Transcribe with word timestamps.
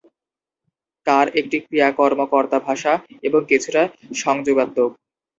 কার 1.07 1.27
একটি 1.39 1.57
ক্রিয়া-কর্ম-কর্তা 1.65 2.57
ভাষা 2.59 2.93
এবং 3.23 3.41
কিছুটা 3.49 3.81
সংযোগাত্নক। 4.19 4.91